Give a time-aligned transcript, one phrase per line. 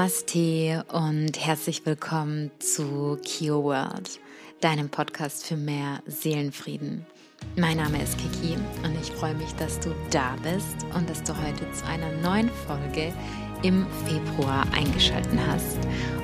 [0.00, 4.18] Namaste und herzlich willkommen zu Kio World,
[4.62, 7.04] deinem Podcast für mehr Seelenfrieden.
[7.58, 11.36] Mein Name ist Kiki und ich freue mich, dass du da bist und dass du
[11.36, 13.12] heute zu einer neuen Folge
[13.62, 15.76] im Februar eingeschaltet hast.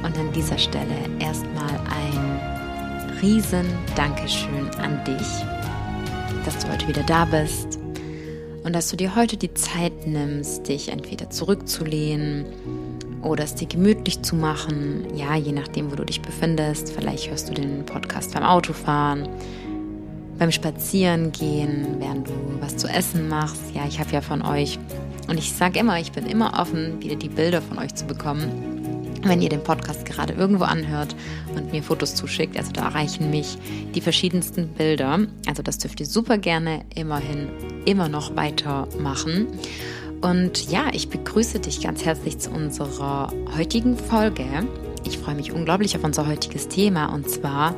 [0.03, 7.27] Und an dieser Stelle erstmal ein riesen Dankeschön an dich, dass du heute wieder da
[7.27, 7.79] bist
[8.64, 12.46] und dass du dir heute die Zeit nimmst, dich entweder zurückzulehnen
[13.26, 15.04] oder es dir gemütlich zu machen.
[15.14, 16.93] Ja, je nachdem, wo du dich befindest.
[16.93, 19.29] Vielleicht hörst du den Podcast beim Autofahren,
[20.39, 23.75] beim Spazierengehen, während du was zu essen machst.
[23.75, 24.79] Ja, ich habe ja von euch
[25.29, 28.75] und ich sage immer, ich bin immer offen, wieder die Bilder von euch zu bekommen.
[29.22, 31.17] Wenn ihr den Podcast gerade irgendwo anhört
[31.56, 33.58] und mir Fotos zuschickt, also da erreichen mich
[33.95, 35.19] die verschiedensten Bilder.
[35.48, 37.48] Also das dürft ihr super gerne immerhin
[37.86, 39.48] immer noch weitermachen.
[40.22, 44.47] Und ja, ich begrüße dich ganz herzlich zu unserer heutigen Folge.
[45.06, 47.75] Ich freue mich unglaublich auf unser heutiges Thema und zwar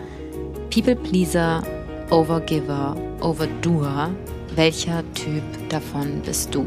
[0.70, 1.62] People Pleaser,
[2.10, 4.10] Overgiver, Overdoer.
[4.54, 6.66] Welcher Typ davon bist du?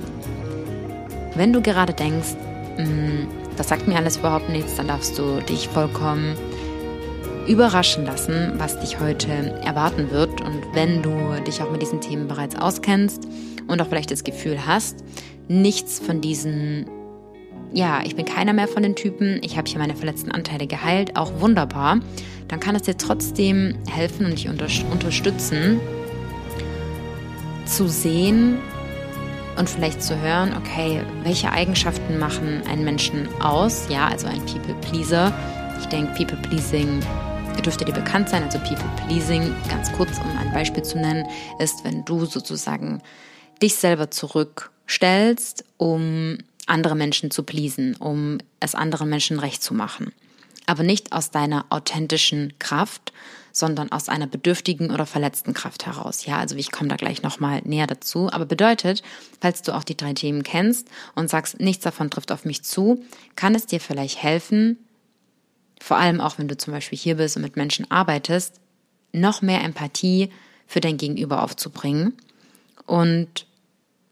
[1.36, 2.35] Wenn du gerade denkst,
[2.78, 6.35] hm, das sagt mir alles überhaupt nichts, dann darfst du dich vollkommen
[7.47, 9.31] überraschen lassen, was dich heute
[9.63, 10.41] erwarten wird.
[10.41, 11.11] Und wenn du
[11.45, 13.28] dich auch mit diesen Themen bereits auskennst
[13.67, 15.03] und auch vielleicht das Gefühl hast,
[15.52, 16.85] nichts von diesen,
[17.73, 21.17] ja, ich bin keiner mehr von den Typen, ich habe hier meine verletzten Anteile geheilt,
[21.17, 21.99] auch wunderbar,
[22.47, 25.79] dann kann es dir trotzdem helfen und dich unter unterstützen,
[27.66, 28.57] zu sehen
[29.57, 33.88] und vielleicht zu hören, okay, welche Eigenschaften machen einen Menschen aus?
[33.89, 35.33] Ja, also ein People-Pleaser.
[35.79, 36.99] Ich denke, People-Pleasing
[37.63, 38.44] dürfte dir bekannt sein.
[38.44, 41.25] Also People-Pleasing, ganz kurz, um ein Beispiel zu nennen,
[41.59, 43.02] ist, wenn du sozusagen
[43.61, 44.09] dich selber
[44.92, 50.12] zurückstellst, um andere Menschen zu pleasen, um es anderen Menschen recht zu machen.
[50.66, 53.13] Aber nicht aus deiner authentischen Kraft,
[53.53, 56.25] sondern aus einer bedürftigen oder verletzten Kraft heraus.
[56.25, 58.29] Ja, also ich komme da gleich nochmal näher dazu.
[58.31, 59.02] Aber bedeutet,
[59.41, 63.03] falls du auch die drei Themen kennst und sagst, nichts davon trifft auf mich zu,
[63.35, 64.78] kann es dir vielleicht helfen,
[65.81, 68.59] vor allem auch wenn du zum Beispiel hier bist und mit Menschen arbeitest,
[69.13, 70.29] noch mehr Empathie
[70.68, 72.13] für dein Gegenüber aufzubringen
[72.85, 73.46] und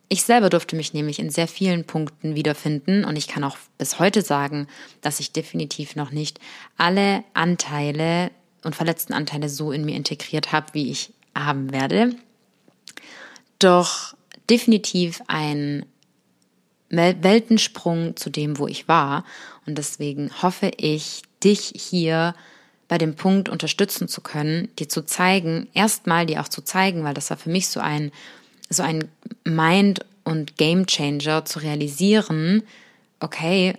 [0.10, 4.00] ich selber durfte mich nämlich in sehr vielen Punkten wiederfinden und ich kann auch bis
[4.00, 4.68] heute sagen,
[5.02, 6.40] dass ich definitiv noch nicht
[6.78, 8.32] alle Anteile
[8.64, 12.16] und verletzten Anteile so in mir integriert habe, wie ich haben werde.
[13.60, 14.16] Doch
[14.50, 15.86] definitiv ein
[16.90, 19.24] Weltensprung zu dem, wo ich war.
[19.68, 22.34] Und deswegen hoffe ich, dich hier
[22.88, 27.14] bei dem Punkt unterstützen zu können, dir zu zeigen, erstmal dir auch zu zeigen, weil
[27.14, 28.12] das war für mich so ein
[28.70, 29.10] so ein
[29.44, 32.64] Mind- und Game Changer zu realisieren,
[33.20, 33.76] okay,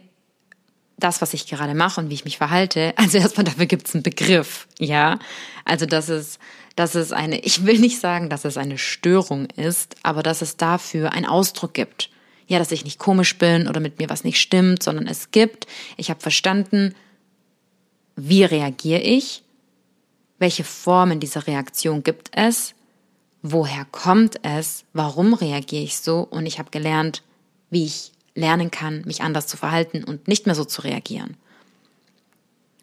[0.99, 3.95] das, was ich gerade mache und wie ich mich verhalte, also erstmal dafür gibt es
[3.95, 5.19] einen Begriff, ja.
[5.65, 6.39] Also dass es,
[6.77, 10.57] dass es eine, ich will nicht sagen, dass es eine Störung ist, aber dass es
[10.57, 12.11] dafür einen Ausdruck gibt.
[12.47, 15.69] Ja, dass ich nicht komisch bin oder mit mir was nicht stimmt, sondern es gibt,
[15.97, 16.97] ich habe verstanden,
[18.17, 19.45] wie reagiere ich,
[20.41, 22.75] welche Formen dieser Reaktion gibt es
[23.43, 27.23] woher kommt es, warum reagiere ich so und ich habe gelernt,
[27.71, 31.37] wie ich lernen kann, mich anders zu verhalten und nicht mehr so zu reagieren.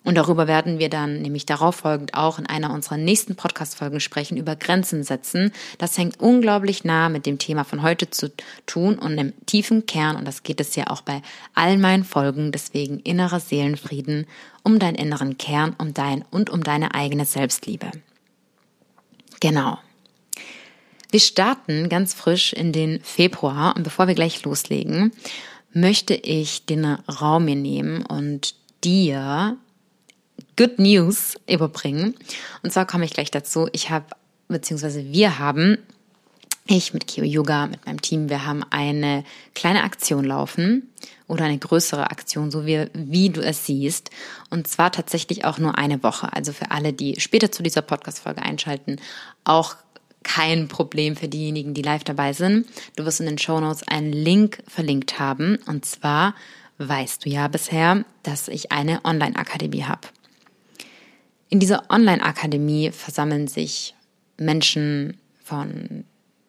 [0.08, 4.38] Und darüber werden wir dann nämlich darauf folgend auch in einer unserer nächsten Podcast-Folgen sprechen,
[4.38, 5.52] über Grenzen setzen.
[5.80, 8.32] Das hängt unglaublich nah mit dem Thema von heute zu
[8.66, 11.22] tun und im tiefen Kern, und das geht es ja auch bei
[11.56, 14.28] all meinen Folgen, deswegen innerer Seelenfrieden,
[14.64, 17.92] um deinen inneren Kern, um dein und um deine eigene Selbstliebe.
[19.42, 19.78] Genau.
[21.12, 25.12] Wir starten ganz frisch in den Februar und bevor wir gleich loslegen,
[25.74, 29.58] möchte ich den Raum mir nehmen und dir
[30.58, 32.16] Good News überbringen.
[32.64, 33.70] Und zwar komme ich gleich dazu.
[33.72, 34.06] Ich habe,
[34.48, 35.78] beziehungsweise wir haben,
[36.66, 39.24] ich mit Kio Yoga, mit meinem Team, wir haben eine
[39.56, 40.90] kleine Aktion laufen
[41.28, 44.10] oder eine größere Aktion, so wie, wie du es siehst.
[44.50, 46.34] Und zwar tatsächlich auch nur eine Woche.
[46.34, 48.98] Also für alle, die später zu dieser Podcast-Folge einschalten,
[49.44, 49.76] auch
[50.28, 52.68] kein Problem für diejenigen, die live dabei sind.
[52.96, 55.58] Du wirst in den Show Notes einen Link verlinkt haben.
[55.66, 56.36] Und zwar
[56.80, 60.08] weißt du ja bisher, dass ich eine Online-Akademie habe.
[61.50, 63.96] In dieser Online-Akademie versammeln sich
[64.38, 66.04] Menschen von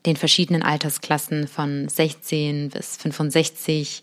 [0.06, 4.02] den verschiedenen Altersklassen von 16 bis 65,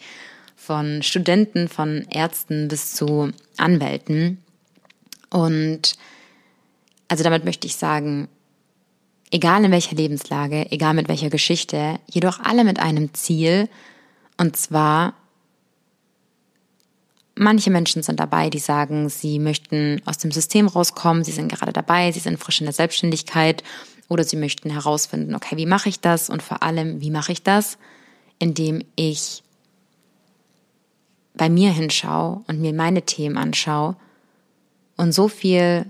[0.56, 4.42] von Studenten, von Ärzten bis zu Anwälten.
[5.30, 5.98] Und
[7.10, 8.30] also damit möchte ich sagen,
[9.32, 13.70] egal in welcher Lebenslage, egal mit welcher Geschichte, jedoch alle mit einem Ziel,
[14.38, 15.14] und zwar
[17.36, 21.74] manche Menschen sind dabei, die sagen, sie möchten aus dem System rauskommen, sie sind gerade
[21.74, 23.64] dabei, sie sind frisch in der Selbstständigkeit
[24.08, 26.30] oder sie möchten herausfinden, okay, wie mache ich das?
[26.30, 27.78] Und vor allem, wie mache ich das,
[28.40, 29.44] indem ich
[31.34, 33.98] bei mir hinschaue und mir meine Themen anschaue
[34.96, 35.86] und so viel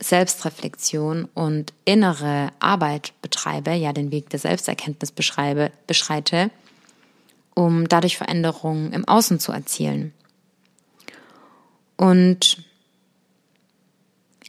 [0.00, 6.50] Selbstreflexion und innere Arbeit betreibe, ja den Weg der Selbsterkenntnis beschreibe, beschreite,
[7.54, 10.12] um dadurch Veränderungen im Außen zu erzielen.
[11.96, 12.62] Und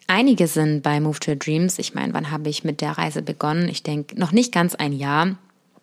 [0.05, 1.79] einige sind bei Move to Your Dreams.
[1.79, 3.69] Ich meine, wann habe ich mit der Reise begonnen?
[3.69, 5.35] Ich denke, noch nicht ganz ein Jahr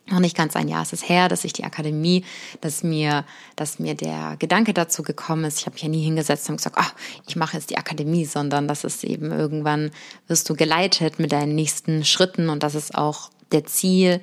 [0.09, 2.25] noch nicht ganz ein Jahr ist es her, dass ich die Akademie,
[2.61, 3.25] dass mir,
[3.57, 5.59] dass mir der Gedanke dazu gekommen ist.
[5.59, 6.95] Ich habe mich ja nie hingesetzt und gesagt, ach,
[7.27, 9.91] ich mache jetzt die Akademie, sondern das ist eben irgendwann
[10.29, 14.21] wirst du geleitet mit deinen nächsten Schritten und das ist auch der Ziel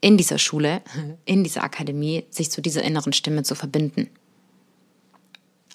[0.00, 0.82] in dieser Schule,
[1.24, 4.08] in dieser Akademie, sich zu dieser inneren Stimme zu verbinden.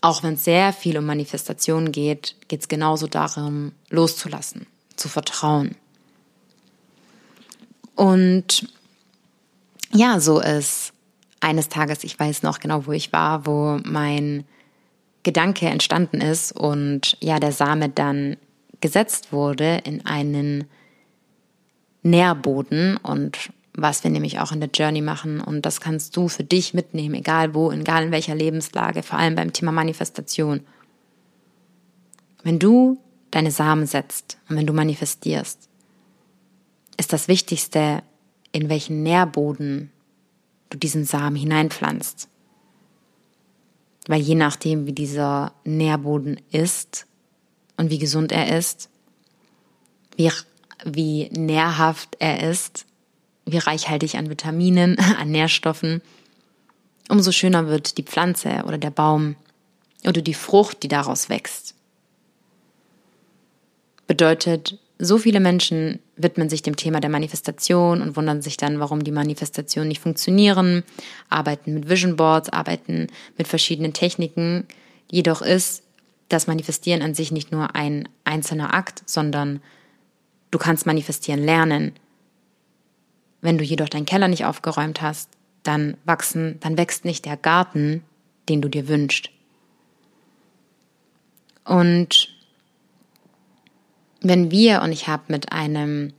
[0.02, 4.66] Auch wenn es sehr viel um Manifestation geht, geht es genauso darum, loszulassen,
[4.96, 5.76] zu vertrauen.
[7.96, 8.68] Und
[9.94, 10.94] ja, so ist
[11.40, 14.46] eines Tages, ich weiß noch genau, wo ich war, wo mein
[15.24, 18.38] Gedanke entstanden ist und ja, der Same dann
[18.80, 20.66] gesetzt wurde in einen
[22.04, 26.44] Nährboden und was wir nämlich auch in der Journey machen und das kannst du für
[26.44, 30.62] dich mitnehmen, egal wo, egal in welcher Lebenslage, vor allem beim Thema Manifestation.
[32.44, 32.98] Wenn du
[33.30, 35.70] deine Samen setzt und wenn du manifestierst,
[37.02, 38.04] ist das Wichtigste,
[38.52, 39.92] in welchen Nährboden
[40.70, 42.30] du diesen Samen hineinpflanzt.
[44.06, 47.08] Weil je nachdem, wie dieser Nährboden ist
[47.76, 48.90] und wie gesund er ist,
[50.16, 50.32] wie,
[50.86, 52.86] wie nährhaft er ist,
[53.46, 56.04] wie reichhaltig an Vitaminen, an Nährstoffen,
[57.10, 59.36] umso schöner wird die Pflanze oder der Baum
[60.06, 61.74] oder die Frucht, die daraus wächst.
[64.06, 69.04] Bedeutet, so viele Menschen widmen sich dem Thema der Manifestation und wundern sich dann, warum
[69.04, 70.84] die Manifestationen nicht funktionieren,
[71.28, 74.68] arbeiten mit Vision Boards, arbeiten mit verschiedenen Techniken.
[75.10, 75.82] Jedoch ist
[76.30, 79.60] das Manifestieren an sich nicht nur ein einzelner Akt, sondern
[80.52, 81.94] du kannst manifestieren lernen.
[83.42, 85.32] Wenn du jedoch deinen Keller nicht aufgeräumt hast,
[85.64, 88.04] dann wachsen, dann wächst nicht der Garten,
[88.50, 89.32] den du dir wünschst.
[91.66, 92.31] Und
[94.22, 96.14] wenn wir, und ich habe mit einem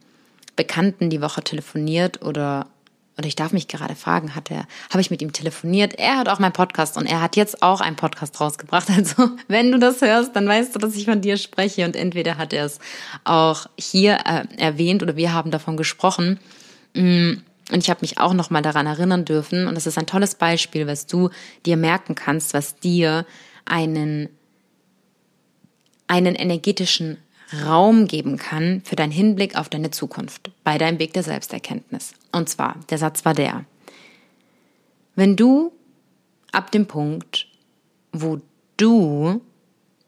[0.56, 2.66] Bekannten die Woche telefoniert oder
[3.18, 5.94] oder ich darf mich gerade fragen, hat er, habe ich mit ihm telefoniert?
[5.98, 8.88] Er hat auch meinen Podcast und er hat jetzt auch einen Podcast rausgebracht.
[8.96, 12.38] Also, wenn du das hörst, dann weißt du, dass ich von dir spreche und entweder
[12.38, 12.78] hat er es
[13.24, 16.40] auch hier äh, erwähnt oder wir haben davon gesprochen.
[16.94, 17.34] Mm,
[17.70, 20.34] und ich habe mich auch noch mal daran erinnern dürfen und das ist ein tolles
[20.34, 21.30] Beispiel, was du
[21.64, 23.26] dir merken kannst, was dir
[23.64, 24.28] einen
[26.06, 27.18] einen energetischen
[27.64, 32.14] Raum geben kann für deinen Hinblick auf deine Zukunft bei deinem Weg der Selbsterkenntnis.
[32.32, 33.64] Und zwar, der Satz war der,
[35.14, 35.72] wenn du
[36.52, 37.46] ab dem Punkt,
[38.12, 38.40] wo
[38.76, 39.40] du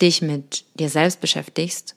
[0.00, 1.94] dich mit dir selbst beschäftigst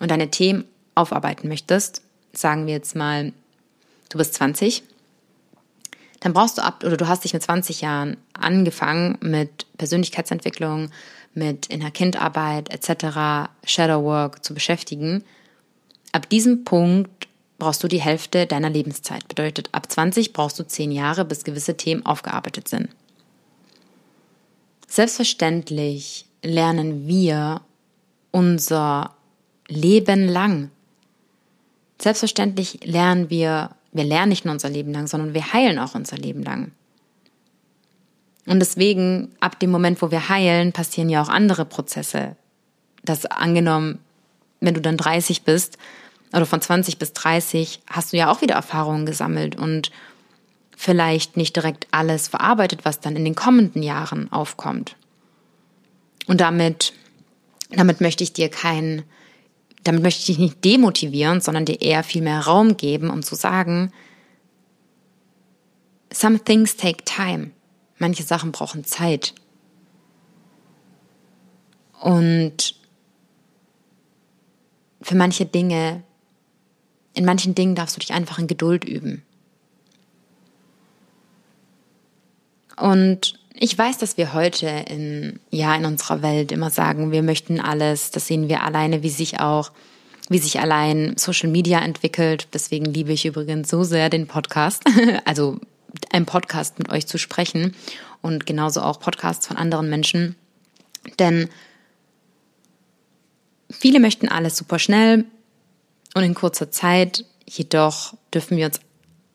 [0.00, 0.64] und deine Themen
[0.94, 2.02] aufarbeiten möchtest,
[2.32, 3.32] sagen wir jetzt mal,
[4.08, 4.82] du bist 20,
[6.20, 10.90] dann brauchst du ab, oder du hast dich mit 20 Jahren angefangen mit Persönlichkeitsentwicklung,
[11.34, 15.24] mit Inner-Kind-Arbeit etc., Shadowwork zu beschäftigen,
[16.12, 19.26] ab diesem Punkt brauchst du die Hälfte deiner Lebenszeit.
[19.28, 22.88] Bedeutet, ab 20 brauchst du 10 Jahre, bis gewisse Themen aufgearbeitet sind.
[24.86, 27.60] Selbstverständlich lernen wir
[28.30, 29.14] unser
[29.68, 30.70] Leben lang.
[32.00, 36.16] Selbstverständlich lernen wir, wir lernen nicht nur unser Leben lang, sondern wir heilen auch unser
[36.16, 36.72] Leben lang.
[38.48, 42.34] Und deswegen, ab dem Moment, wo wir heilen, passieren ja auch andere Prozesse.
[43.04, 43.98] Das angenommen,
[44.60, 45.76] wenn du dann 30 bist
[46.32, 49.90] oder von 20 bis 30, hast du ja auch wieder Erfahrungen gesammelt und
[50.76, 54.96] vielleicht nicht direkt alles verarbeitet, was dann in den kommenden Jahren aufkommt.
[56.26, 56.94] Und damit,
[57.70, 59.02] damit möchte ich dir keinen,
[59.84, 63.34] damit möchte ich dich nicht demotivieren, sondern dir eher viel mehr Raum geben, um zu
[63.34, 63.92] sagen,
[66.10, 67.50] some things take time.
[67.98, 69.34] Manche Sachen brauchen Zeit.
[72.00, 72.76] Und
[75.02, 76.02] für manche Dinge,
[77.14, 79.22] in manchen Dingen darfst du dich einfach in Geduld üben.
[82.76, 87.60] Und ich weiß, dass wir heute in, ja, in unserer Welt immer sagen, wir möchten
[87.60, 88.12] alles.
[88.12, 89.72] Das sehen wir alleine, wie sich auch,
[90.28, 92.46] wie sich allein Social Media entwickelt.
[92.52, 94.84] Deswegen liebe ich übrigens so sehr den Podcast.
[95.24, 95.58] Also
[96.12, 97.74] einem Podcast mit euch zu sprechen
[98.22, 100.36] und genauso auch Podcasts von anderen Menschen.
[101.18, 101.48] Denn
[103.70, 105.24] viele möchten alles super schnell
[106.14, 108.80] und in kurzer Zeit, jedoch dürfen wir uns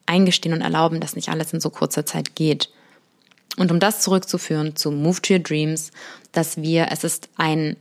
[0.06, 2.70] eingestehen und erlauben, dass nicht alles in so kurzer Zeit geht.
[3.58, 5.92] Und um das zurückzuführen zu Move to Your Dreams,
[6.32, 7.78] dass wir, es ist ein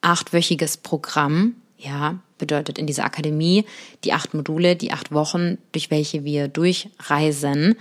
[0.00, 3.64] achtwöchiges Programm, ja, bedeutet in dieser Akademie
[4.04, 7.76] die acht Module, die acht Wochen, durch welche wir durchreisen,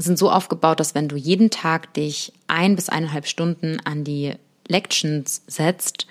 [0.00, 4.34] sind so aufgebaut, dass wenn du jeden Tag dich ein bis eineinhalb Stunden an die
[4.66, 6.06] Lections setzt,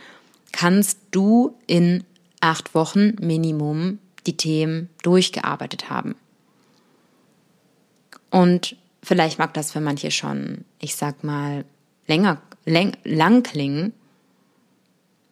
[0.51, 2.03] kannst du in
[2.41, 6.15] acht Wochen Minimum die Themen durchgearbeitet haben.
[8.29, 11.65] Und vielleicht mag das für manche schon, ich sag mal,
[12.07, 13.93] länger, läng, lang klingen.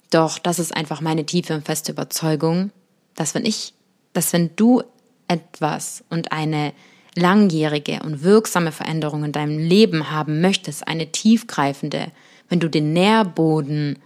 [0.09, 2.71] Doch das ist einfach meine tiefe und feste Überzeugung,
[3.15, 3.73] dass wenn ich,
[4.13, 4.83] dass wenn du
[5.27, 6.73] etwas und eine
[7.17, 12.11] langjährige und wirksame Veränderung in deinem Leben haben möchtest, eine tiefgreifende,
[12.47, 13.99] wenn du den Nährboden,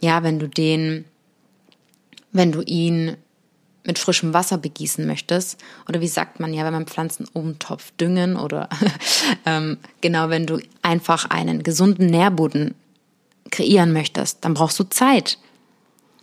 [0.00, 1.04] ja, wenn du den,
[2.32, 3.16] wenn du ihn
[3.84, 8.36] mit frischem Wasser begießen möchtest, oder wie sagt man ja, wenn man Pflanzen umtopf düngen
[8.36, 8.68] oder
[9.46, 12.74] ähm, genau, wenn du einfach einen gesunden Nährboden
[13.50, 15.38] kreieren möchtest, dann brauchst du Zeit.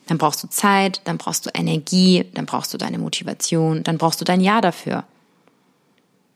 [0.08, 4.20] Dann brauchst du Zeit, dann brauchst du Energie, dann brauchst du deine Motivation, dann brauchst
[4.20, 5.06] du dein Ja dafür.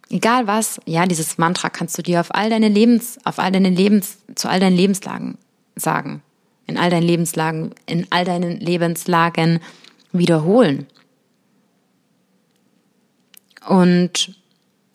[0.10, 3.70] Egal was, ja, dieses Mantra kannst du dir auf all deine Lebens, auf all deine
[3.70, 5.38] Lebens, zu all deinen Lebenslagen
[5.76, 6.22] sagen.
[6.66, 9.60] In all deinen Lebenslagen, in all deinen Lebenslagen
[10.12, 10.88] wiederholen.
[13.68, 14.36] Und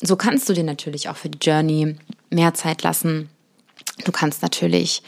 [0.01, 1.97] so kannst du dir natürlich auch für die Journey
[2.31, 3.29] mehr Zeit lassen.
[4.05, 5.03] Du kannst natürlich,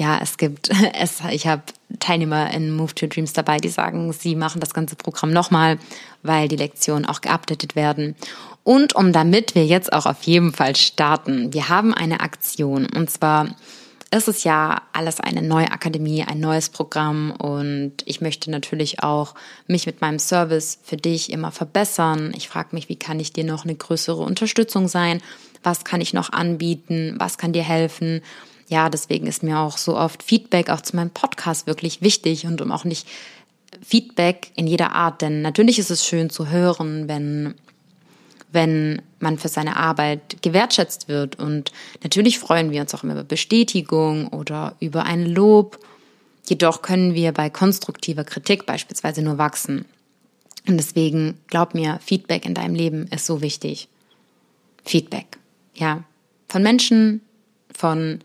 [0.00, 1.62] ja, es gibt, es, ich habe
[1.98, 5.78] Teilnehmer in Move to Dreams dabei, die sagen, sie machen das ganze Programm nochmal,
[6.22, 8.16] weil die Lektionen auch geupdatet werden.
[8.64, 13.10] Und um damit wir jetzt auch auf jeden Fall starten, wir haben eine Aktion und
[13.10, 13.54] zwar
[14.12, 19.34] ist es ja alles eine neue Akademie, ein neues Programm und ich möchte natürlich auch
[19.68, 22.32] mich mit meinem Service für dich immer verbessern.
[22.36, 25.22] Ich frage mich, wie kann ich dir noch eine größere Unterstützung sein?
[25.62, 27.14] Was kann ich noch anbieten?
[27.18, 28.22] Was kann dir helfen?
[28.70, 32.62] Ja, deswegen ist mir auch so oft Feedback auch zu meinem Podcast wirklich wichtig und
[32.62, 33.06] um auch nicht
[33.82, 37.54] Feedback in jeder Art, denn natürlich ist es schön zu hören, wenn
[38.52, 41.38] wenn man für seine Arbeit gewertschätzt wird.
[41.38, 41.72] Und
[42.02, 45.78] natürlich freuen wir uns auch immer über Bestätigung oder über ein Lob.
[46.48, 49.84] Jedoch können wir bei konstruktiver Kritik beispielsweise nur wachsen.
[50.66, 53.88] Und deswegen, glaub mir, Feedback in deinem Leben ist so wichtig.
[54.84, 55.38] Feedback,
[55.74, 56.02] ja.
[56.48, 57.20] Von Menschen,
[57.72, 58.20] von,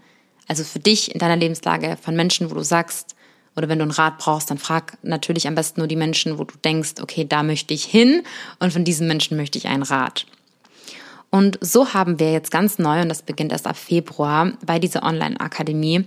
[0.47, 3.15] also für dich in deiner Lebenslage, von Menschen, wo du sagst,
[3.55, 6.43] oder wenn du einen Rat brauchst, dann frag natürlich am besten nur die Menschen, wo
[6.43, 8.23] du denkst, okay, da möchte ich hin
[8.59, 10.25] und von diesen Menschen möchte ich einen Rat.
[11.29, 15.03] Und so haben wir jetzt ganz neu, und das beginnt erst ab Februar, bei dieser
[15.03, 16.05] Online-Akademie,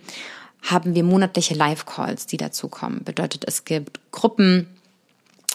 [0.62, 3.04] haben wir monatliche Live-Calls, die dazukommen.
[3.04, 4.66] Bedeutet, es gibt Gruppen,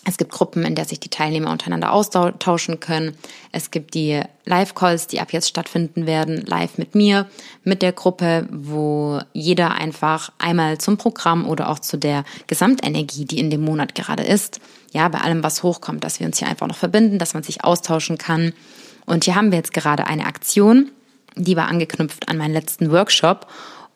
[0.06, 3.16] es gibt Gruppen, in der sich die Teilnehmer untereinander austauschen können.
[3.52, 7.28] Es gibt die Live-Calls, die ab jetzt stattfinden werden, live mit mir,
[7.64, 13.40] mit der Gruppe, wo jeder einfach einmal zum Programm oder auch zu der Gesamtenergie, die
[13.40, 14.60] in dem Monat gerade ist,
[14.92, 17.64] ja, bei allem, was hochkommt, dass wir uns hier einfach noch verbinden, dass man sich
[17.64, 18.54] austauschen kann.
[19.06, 20.92] Und hier haben wir jetzt gerade eine Aktion,
[21.36, 23.48] die war angeknüpft an meinen letzten Workshop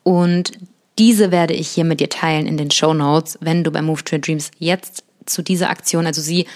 [0.04, 0.54] und
[0.98, 4.04] diese werde ich hier mit dir teilen in den Show Notes, wenn du bei Move
[4.04, 6.06] to Your Dreams jetzt zu dieser Aktion.
[6.06, 6.48] Also sie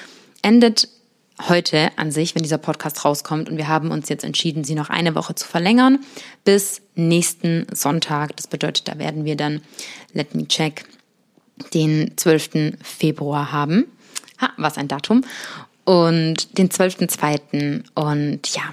[0.41, 0.87] endet
[1.47, 3.49] heute an sich, wenn dieser Podcast rauskommt.
[3.49, 5.99] Und wir haben uns jetzt entschieden, sie noch eine Woche zu verlängern
[6.43, 8.35] bis nächsten Sonntag.
[8.35, 9.61] Das bedeutet, da werden wir dann,
[10.13, 10.85] let me check,
[11.73, 12.77] den 12.
[12.83, 13.85] Februar haben.
[14.39, 15.23] Ha, was ein Datum.
[15.85, 17.83] Und den 12.2.
[17.95, 18.63] Und ja,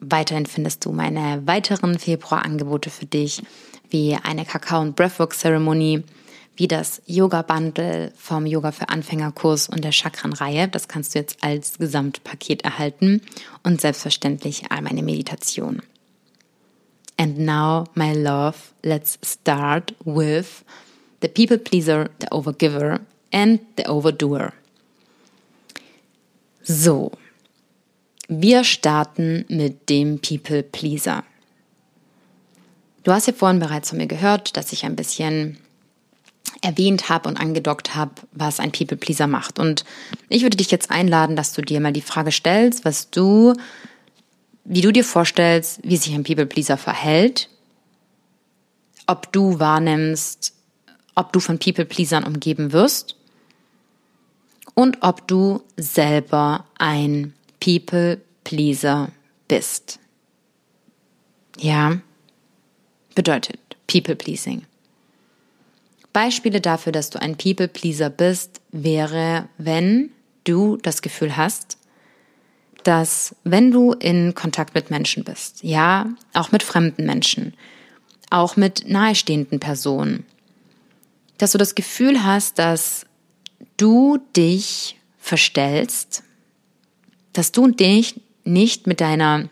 [0.00, 3.42] weiterhin findest du meine weiteren Februarangebote für dich,
[3.90, 6.04] wie eine Kakao- und Breathwork-Zeremonie,
[6.60, 10.68] wie das Yoga-Bundle vom Yoga für Anfängerkurs und der Chakrenreihe.
[10.68, 13.22] Das kannst du jetzt als Gesamtpaket erhalten
[13.62, 15.80] und selbstverständlich all meine Meditation.
[17.16, 20.62] And now, my love, let's start with
[21.22, 23.00] the people pleaser, the overgiver
[23.32, 24.52] and the overdoer.
[26.62, 27.12] So,
[28.28, 31.24] wir starten mit dem People Pleaser.
[33.02, 35.56] Du hast ja vorhin bereits von mir gehört, dass ich ein bisschen
[36.62, 39.58] erwähnt habe und angedockt habe, was ein People Pleaser macht.
[39.58, 39.84] Und
[40.28, 43.54] ich würde dich jetzt einladen, dass du dir mal die Frage stellst, was du,
[44.64, 47.48] wie du dir vorstellst, wie sich ein People Pleaser verhält,
[49.06, 50.52] ob du wahrnimmst,
[51.14, 53.16] ob du von People Pleasern umgeben wirst
[54.74, 59.10] und ob du selber ein People Pleaser
[59.48, 59.98] bist.
[61.58, 61.98] Ja,
[63.14, 64.62] bedeutet People Pleasing.
[66.12, 70.10] Beispiele dafür, dass du ein People Pleaser bist, wäre, wenn
[70.44, 71.78] du das Gefühl hast,
[72.84, 77.54] dass wenn du in Kontakt mit Menschen bist, ja, auch mit fremden Menschen,
[78.30, 80.24] auch mit nahestehenden Personen,
[81.38, 83.06] dass du das Gefühl hast, dass
[83.76, 86.22] du dich verstellst,
[87.32, 89.48] dass du dich nicht mit deiner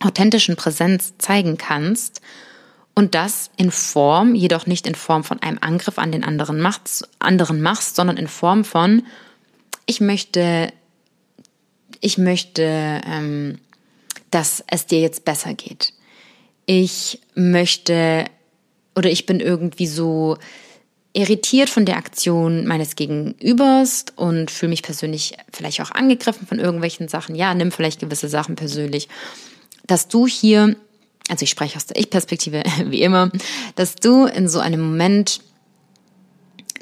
[0.00, 2.20] authentischen Präsenz zeigen kannst
[2.96, 7.08] und das in Form, jedoch nicht in Form von einem Angriff an den anderen machst,
[7.20, 9.02] anderen machst, sondern in Form von
[9.84, 10.72] ich möchte,
[12.00, 12.62] ich möchte,
[13.06, 13.58] ähm,
[14.32, 15.92] dass es dir jetzt besser geht.
[16.64, 18.24] Ich möchte
[18.96, 20.38] oder ich bin irgendwie so
[21.12, 27.08] irritiert von der Aktion meines Gegenübers und fühle mich persönlich vielleicht auch angegriffen von irgendwelchen
[27.08, 27.34] Sachen.
[27.34, 29.08] Ja, nimm vielleicht gewisse Sachen persönlich.
[29.86, 30.76] Dass du hier,
[31.28, 33.30] also ich spreche aus der Ich-Perspektive, wie immer,
[33.74, 35.40] dass du in so einem Moment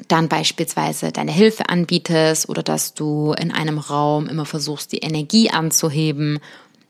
[0.07, 5.49] dann beispielsweise deine Hilfe anbietest oder dass du in einem Raum immer versuchst, die Energie
[5.49, 6.39] anzuheben.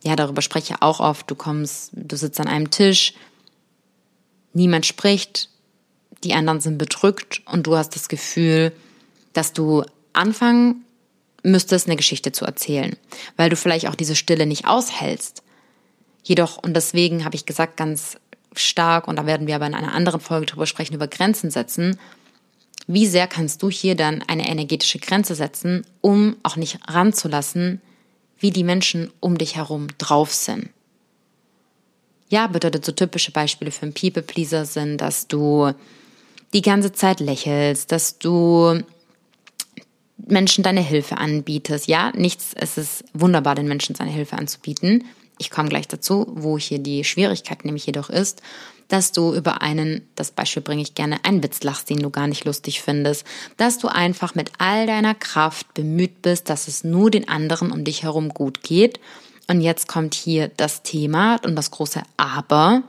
[0.03, 1.29] Ja, darüber spreche ich auch oft.
[1.29, 3.13] Du kommst, du sitzt an einem Tisch,
[4.53, 5.49] niemand spricht,
[6.23, 8.71] die anderen sind bedrückt und du hast das Gefühl,
[9.33, 9.83] dass du
[10.13, 10.83] anfangen
[11.43, 12.95] müsstest, eine Geschichte zu erzählen,
[13.37, 15.43] weil du vielleicht auch diese Stille nicht aushältst.
[16.25, 18.17] Jedoch, und deswegen habe ich gesagt, ganz
[18.55, 21.99] stark, und da werden wir aber in einer anderen Folge drüber sprechen, über Grenzen setzen,
[22.87, 27.79] wie sehr kannst du hier dann eine energetische Grenze setzen, um auch nicht ranzulassen,
[28.39, 30.69] wie die Menschen um dich herum drauf sind?
[32.29, 35.71] Ja, bedeutet so typische Beispiele für einen People-Pleaser sind, dass du
[36.53, 38.81] die ganze Zeit lächelst, dass du
[40.17, 41.87] Menschen deine Hilfe anbietest.
[41.87, 45.03] Ja, nichts, es ist wunderbar, den Menschen seine Hilfe anzubieten.
[45.37, 48.41] Ich komme gleich dazu, wo hier die Schwierigkeit nämlich jedoch ist
[48.87, 52.27] dass du über einen, das Beispiel bringe ich gerne, einen Witz lachst, den du gar
[52.27, 53.25] nicht lustig findest,
[53.57, 57.83] dass du einfach mit all deiner Kraft bemüht bist, dass es nur den anderen um
[57.83, 58.99] dich herum gut geht.
[59.47, 62.83] Und jetzt kommt hier das Thema und das große Aber.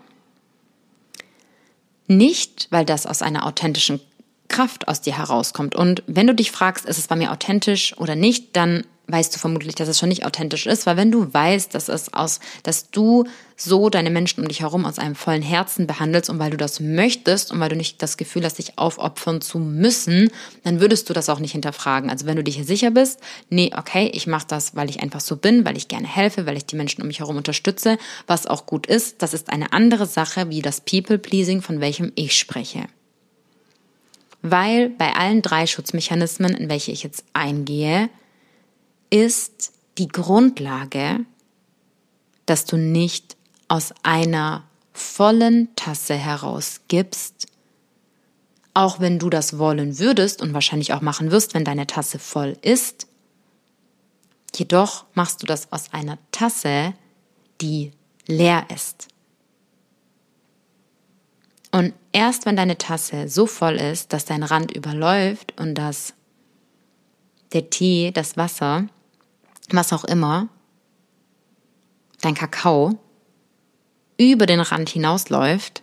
[2.07, 4.01] Nicht, weil das aus einer authentischen
[4.49, 5.75] Kraft aus dir herauskommt.
[5.75, 9.38] Und wenn du dich fragst, ist es bei mir authentisch oder nicht, dann weißt du
[9.38, 12.90] vermutlich, dass es schon nicht authentisch ist, weil wenn du weißt, dass es aus, dass
[12.90, 13.25] du
[13.57, 16.81] so deine Menschen um dich herum aus einem vollen Herzen behandelst und weil du das
[16.81, 20.31] möchtest und weil du nicht das Gefühl hast, dich aufopfern zu müssen,
[20.64, 22.11] dann würdest du das auch nicht hinterfragen.
[22.11, 25.21] Also wenn du dich hier sicher bist, nee, okay, ich mache das, weil ich einfach
[25.21, 28.47] so bin, weil ich gerne helfe, weil ich die Menschen um mich herum unterstütze, was
[28.47, 32.87] auch gut ist, das ist eine andere Sache wie das People-Pleasing, von welchem ich spreche.
[34.42, 38.11] Weil bei allen drei Schutzmechanismen, in welche ich jetzt eingehe,
[39.11, 41.25] ist die Grundlage,
[42.47, 43.37] dass du nicht
[43.69, 47.47] aus einer vollen Tasse heraus gibst,
[48.75, 52.57] auch wenn du das wollen würdest und wahrscheinlich auch machen wirst, wenn deine Tasse voll
[52.62, 53.07] ist.
[54.55, 56.95] Jedoch machst du das aus einer Tasse,
[57.61, 57.92] die
[58.27, 59.09] leer ist.
[61.73, 66.14] Und erst wenn deine Tasse so voll ist, dass dein Rand überläuft und dass
[67.53, 68.87] der Tee, das Wasser
[69.70, 70.48] was auch immer,
[72.20, 72.98] dein Kakao
[74.18, 75.83] über den Rand hinausläuft,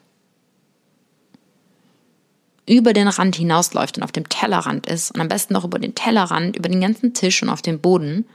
[2.68, 5.96] über den Rand hinausläuft und auf dem Tellerrand ist und am besten auch über den
[5.96, 8.26] Tellerrand, über den ganzen Tisch und auf dem Boden,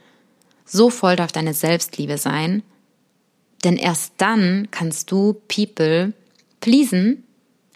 [0.64, 2.62] so voll darf deine Selbstliebe sein,
[3.64, 6.12] denn erst dann kannst du People
[6.60, 7.24] pleasen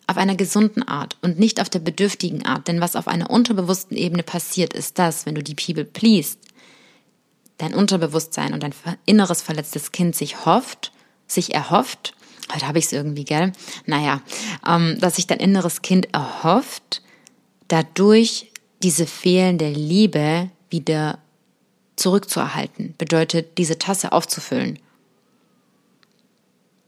[0.06, 2.68] auf einer gesunden Art und nicht auf der bedürftigen Art.
[2.68, 6.38] Denn was auf einer unterbewussten Ebene passiert, ist das, wenn du die People pleased,
[7.62, 8.74] dein Unterbewusstsein und dein
[9.06, 10.90] inneres verletztes Kind sich hofft,
[11.28, 12.14] sich erhofft,
[12.52, 13.52] heute habe ich es irgendwie, gell?
[13.86, 14.20] Naja,
[14.66, 17.02] ähm, dass sich dein inneres Kind erhofft,
[17.68, 18.50] dadurch
[18.82, 21.20] diese fehlende Liebe wieder
[21.94, 24.80] zurückzuerhalten, bedeutet, diese Tasse aufzufüllen.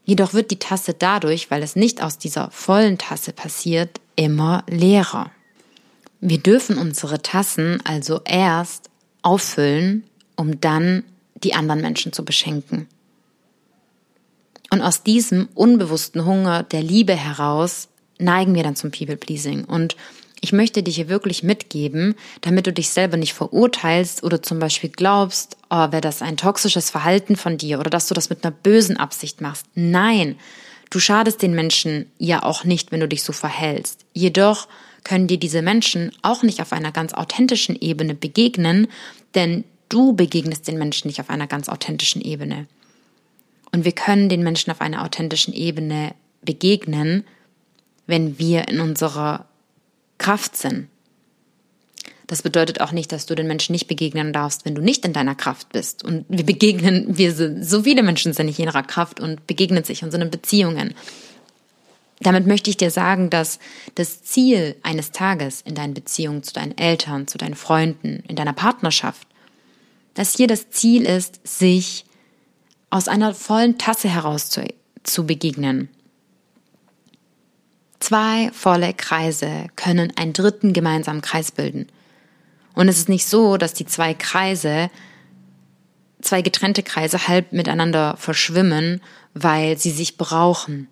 [0.03, 5.31] Jedoch wird die Tasse dadurch, weil es nicht aus dieser vollen Tasse passiert, immer leerer.
[6.19, 8.89] Wir dürfen unsere Tassen also erst
[9.21, 10.03] auffüllen,
[10.35, 11.03] um dann
[11.43, 12.87] die anderen Menschen zu beschenken.
[14.71, 19.65] Und aus diesem unbewussten Hunger der Liebe heraus neigen wir dann zum People-Pleasing.
[19.65, 19.95] Und
[20.41, 24.89] ich möchte dir hier wirklich mitgeben, damit du dich selber nicht verurteilst oder zum Beispiel
[24.89, 28.51] glaubst, oh, wäre das ein toxisches Verhalten von dir oder dass du das mit einer
[28.51, 29.65] bösen Absicht machst.
[29.75, 30.35] Nein,
[30.89, 34.05] du schadest den Menschen ja auch nicht, wenn du dich so verhältst.
[34.13, 34.67] Jedoch
[35.03, 38.87] können dir diese Menschen auch nicht auf einer ganz authentischen Ebene begegnen,
[39.35, 42.67] denn du begegnest den Menschen nicht auf einer ganz authentischen Ebene.
[43.71, 47.25] Und wir können den Menschen auf einer authentischen Ebene begegnen,
[48.07, 49.45] wenn wir in unserer
[50.17, 50.87] Kraft sind.
[52.27, 55.13] Das bedeutet auch nicht, dass du den Menschen nicht begegnen darfst, wenn du nicht in
[55.13, 56.03] deiner Kraft bist.
[56.03, 59.83] Und wir begegnen, wir sind, so viele Menschen sind nicht in ihrer Kraft und begegnen
[59.83, 60.95] sich in so einen Beziehungen.
[62.21, 63.59] Damit möchte ich dir sagen, dass
[63.95, 68.53] das Ziel eines Tages in deinen Beziehungen zu deinen Eltern, zu deinen Freunden, in deiner
[68.53, 69.27] Partnerschaft,
[70.15, 72.05] dass hier das Ziel ist, sich
[72.89, 74.65] aus einer vollen Tasse heraus zu,
[75.03, 75.89] zu begegnen.
[77.99, 81.87] Zwei volle Kreise können einen dritten gemeinsamen Kreis bilden.
[82.73, 84.89] Und es ist nicht so, dass die zwei Kreise,
[86.21, 89.01] zwei getrennte Kreise halb miteinander verschwimmen,
[89.33, 90.87] weil sie sich brauchen.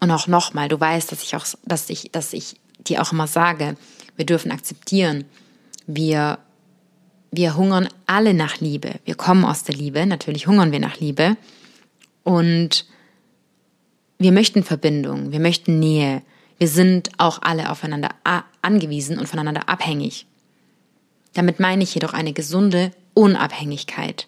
[0.00, 3.26] Und auch nochmal, du weißt, dass ich auch, dass ich, dass ich dir auch immer
[3.26, 3.76] sage,
[4.16, 5.24] wir dürfen akzeptieren,
[5.86, 6.38] wir,
[7.36, 8.94] wir hungern alle nach Liebe.
[9.04, 11.36] Wir kommen aus der Liebe, natürlich hungern wir nach Liebe.
[12.24, 12.86] Und
[14.18, 16.22] wir möchten Verbindung, wir möchten Nähe,
[16.58, 18.10] wir sind auch alle aufeinander
[18.62, 20.26] angewiesen und voneinander abhängig.
[21.34, 24.26] Damit meine ich jedoch eine gesunde Unabhängigkeit.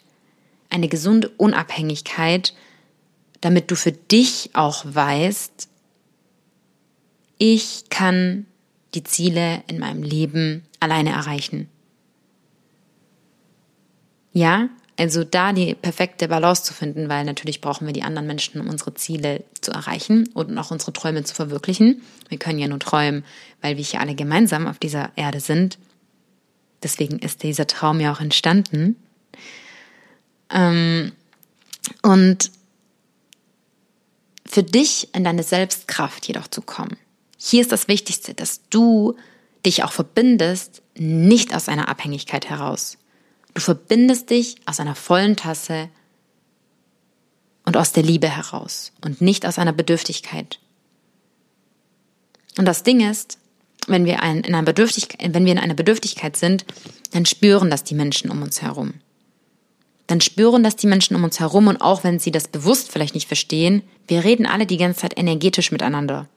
[0.68, 2.54] Eine gesunde Unabhängigkeit,
[3.40, 5.68] damit du für dich auch weißt,
[7.38, 8.46] ich kann
[8.94, 11.68] die Ziele in meinem Leben alleine erreichen.
[14.38, 18.60] Ja, also da die perfekte Balance zu finden, weil natürlich brauchen wir die anderen Menschen,
[18.60, 22.02] um unsere Ziele zu erreichen und auch unsere Träume zu verwirklichen.
[22.28, 23.24] Wir können ja nur träumen,
[23.62, 25.76] weil wir hier alle gemeinsam auf dieser Erde sind.
[26.84, 28.94] Deswegen ist dieser Traum ja auch entstanden.
[30.50, 31.10] Ähm,
[32.02, 32.52] und
[34.46, 36.96] für dich in deine Selbstkraft jedoch zu kommen.
[37.36, 39.16] Hier ist das Wichtigste, dass du
[39.66, 42.98] dich auch verbindest, nicht aus einer Abhängigkeit heraus.
[43.58, 45.88] Du verbindest dich aus einer vollen Tasse
[47.64, 50.60] und aus der Liebe heraus und nicht aus einer Bedürftigkeit.
[52.56, 53.38] Und das Ding ist,
[53.88, 56.66] wenn wir, ein, in einer wenn wir in einer Bedürftigkeit sind,
[57.10, 58.94] dann spüren das die Menschen um uns herum.
[60.06, 63.16] Dann spüren das die Menschen um uns herum und auch wenn sie das bewusst vielleicht
[63.16, 66.28] nicht verstehen, wir reden alle die ganze Zeit energetisch miteinander.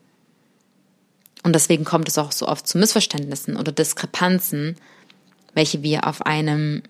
[1.43, 4.75] Und deswegen kommt es auch so oft zu Missverständnissen oder Diskrepanzen,
[5.53, 6.81] welche wir auf einem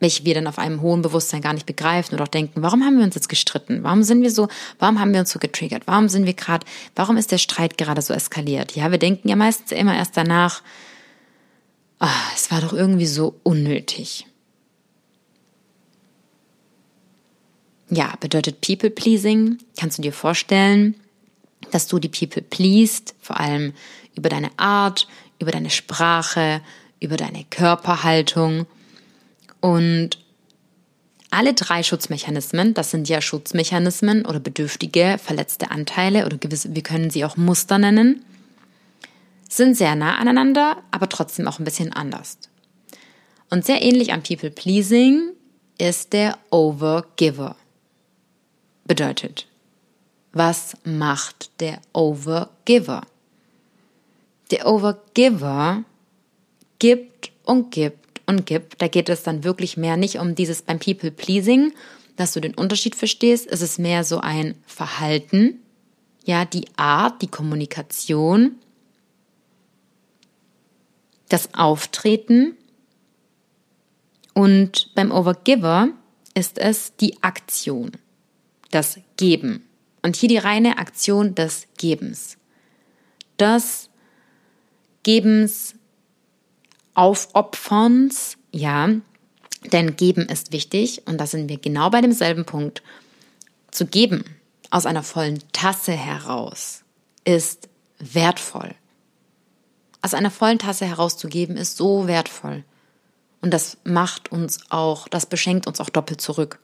[0.00, 2.96] welche wir dann auf einem hohen Bewusstsein gar nicht begreifen oder auch denken, warum haben
[2.96, 3.82] wir uns jetzt gestritten?
[3.82, 5.82] Warum sind wir so, warum haben wir uns so getriggert?
[5.86, 8.74] Warum sind wir gerade, warum ist der Streit gerade so eskaliert?
[8.74, 10.62] Ja, wir denken ja meistens immer erst danach,
[12.00, 14.26] oh, es war doch irgendwie so unnötig.
[17.90, 19.58] Ja, bedeutet People Pleasing.
[19.78, 20.94] Kannst du dir vorstellen,
[21.72, 23.74] dass du die People pleased, vor allem
[24.14, 25.06] über deine Art,
[25.40, 26.62] über deine Sprache,
[27.00, 28.66] über deine Körperhaltung
[29.60, 30.18] und
[31.30, 37.10] alle drei Schutzmechanismen, das sind ja Schutzmechanismen oder bedürftige, verletzte Anteile oder gewisse, wir können
[37.10, 38.24] sie auch Muster nennen,
[39.48, 42.38] sind sehr nah aneinander, aber trotzdem auch ein bisschen anders.
[43.48, 45.30] Und sehr ähnlich am People Pleasing
[45.78, 47.56] ist der Overgiver.
[48.84, 49.46] Bedeutet,
[50.32, 53.02] was macht der Overgiver?
[54.50, 55.84] Der Overgiver
[56.78, 57.99] gibt und gibt
[58.30, 58.80] und gibt.
[58.80, 61.72] Da geht es dann wirklich mehr nicht um dieses beim People Pleasing,
[62.16, 63.46] dass du den Unterschied verstehst.
[63.50, 65.60] Es ist mehr so ein Verhalten,
[66.24, 68.56] ja, die Art, die Kommunikation,
[71.28, 72.56] das Auftreten.
[74.32, 75.88] Und beim Overgiver
[76.34, 77.92] ist es die Aktion,
[78.70, 79.66] das Geben.
[80.02, 82.38] Und hier die reine Aktion des Gebens.
[83.38, 83.90] Des
[85.02, 85.74] Gebens
[86.94, 88.90] Aufopferns, ja,
[89.72, 92.82] denn geben ist wichtig und da sind wir genau bei demselben Punkt.
[93.70, 94.24] Zu geben
[94.70, 96.82] aus einer vollen Tasse heraus
[97.24, 98.74] ist wertvoll.
[100.02, 102.64] Aus einer vollen Tasse herauszugeben ist so wertvoll.
[103.42, 106.58] Und das macht uns auch, das beschenkt uns auch doppelt zurück.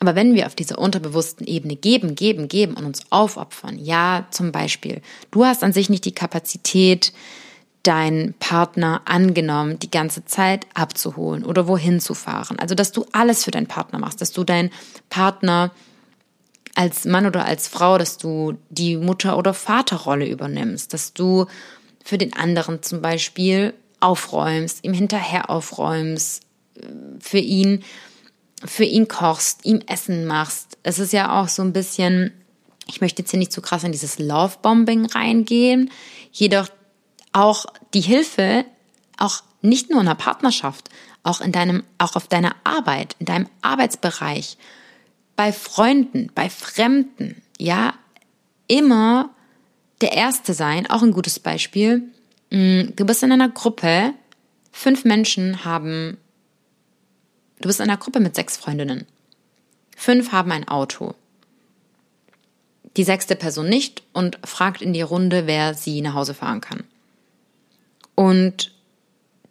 [0.00, 4.52] Aber wenn wir auf dieser unterbewussten Ebene geben, geben, geben und uns aufopfern, ja, zum
[4.52, 7.12] Beispiel, du hast an sich nicht die Kapazität,
[7.82, 12.58] deinen Partner angenommen, die ganze Zeit abzuholen oder wohin zu fahren.
[12.58, 14.70] Also, dass du alles für deinen Partner machst, dass du deinen
[15.10, 15.70] Partner
[16.74, 21.46] als Mann oder als Frau, dass du die Mutter- oder Vaterrolle übernimmst, dass du
[22.04, 26.42] für den anderen zum Beispiel aufräumst, ihm hinterher aufräumst,
[27.20, 27.82] für ihn,
[28.64, 30.78] für ihn kochst, ihm Essen machst.
[30.82, 32.32] Es ist ja auch so ein bisschen,
[32.86, 35.90] ich möchte jetzt hier nicht zu krass in dieses Love-Bombing reingehen,
[36.30, 36.68] jedoch
[37.32, 38.64] auch die Hilfe,
[39.16, 40.88] auch nicht nur in der Partnerschaft,
[41.22, 44.56] auch in deinem, auch auf deiner Arbeit, in deinem Arbeitsbereich,
[45.36, 47.94] bei Freunden, bei Fremden, ja,
[48.66, 49.30] immer
[50.00, 52.02] der Erste sein, auch ein gutes Beispiel.
[52.50, 54.14] Mm, du bist in einer Gruppe,
[54.72, 56.18] fünf Menschen haben,
[57.60, 59.06] du bist in einer Gruppe mit sechs Freundinnen.
[59.96, 61.14] Fünf haben ein Auto.
[62.96, 66.84] Die sechste Person nicht und fragt in die Runde, wer sie nach Hause fahren kann.
[68.18, 68.72] Und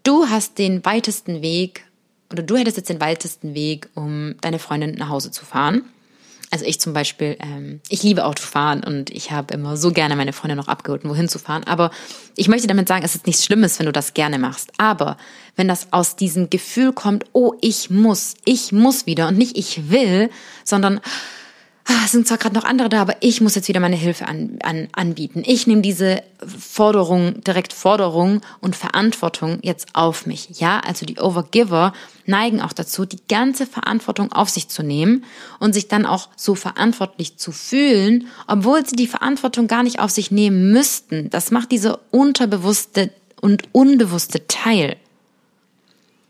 [0.04, 1.86] du hast den weitesten Weg
[2.30, 5.84] oder du hättest jetzt den weitesten Weg, um deine Freundin nach Hause zu fahren.
[6.52, 10.34] Also ich zum Beispiel, ähm, ich liebe Autofahren und ich habe immer so gerne meine
[10.34, 11.64] Freundin noch abgeholt, wohin zu fahren.
[11.64, 11.92] Aber
[12.36, 14.74] ich möchte damit sagen, es ist nichts Schlimmes, wenn du das gerne machst.
[14.78, 15.16] Aber
[15.56, 19.90] wenn das aus diesem Gefühl kommt, oh, ich muss, ich muss wieder und nicht ich
[19.92, 20.30] will,
[20.66, 21.00] sondern
[22.08, 24.60] es sind zwar gerade noch andere da, aber ich muss jetzt wieder meine Hilfe an,
[24.64, 25.44] an, anbieten.
[25.46, 30.50] Ich nehme diese Forderung, direkt Forderung und Verantwortung jetzt auf mich.
[30.60, 31.94] Ja, also die Overgiver
[32.26, 35.26] neigen auch dazu, die ganze Verantwortung auf sich zu nehmen
[35.60, 40.12] und sich dann auch so verantwortlich zu fühlen, obwohl sie die Verantwortung gar nicht auf
[40.12, 41.30] sich nehmen müssten.
[41.30, 44.96] Das macht diese unterbewusste und unbewusste Teil.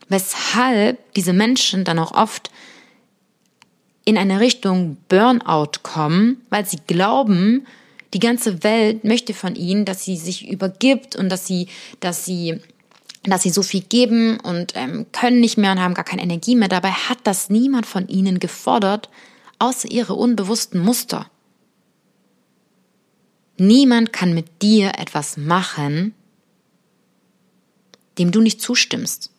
[0.09, 2.49] Weshalb diese Menschen dann auch oft
[4.07, 7.67] in eine Richtung Burnout kommen, weil sie glauben,
[8.13, 11.67] die ganze Welt möchte von ihnen, dass sie sich übergibt und dass sie,
[11.99, 12.61] dass sie,
[13.23, 16.55] dass sie so viel geben und ähm, können nicht mehr und haben gar keine Energie
[16.55, 16.69] mehr.
[16.69, 19.09] Dabei hat das niemand von ihnen gefordert,
[19.59, 21.29] außer ihre unbewussten Muster.
[23.57, 26.13] Niemand kann mit dir etwas machen,
[28.17, 29.31] dem du nicht zustimmst.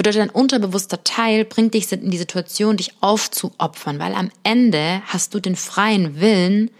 [0.00, 5.34] Bedeutet, ein unterbewusster Teil bringt dich in die Situation, dich aufzuopfern, weil am Ende hast
[5.34, 6.70] du den freien Willen,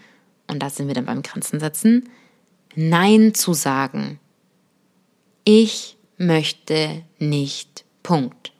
[0.47, 2.09] und da sind wir dann beim Grenzen setzen,
[2.73, 4.19] Nein zu sagen.
[5.43, 7.85] Ich möchte nicht.
[8.01, 8.53] Punkt.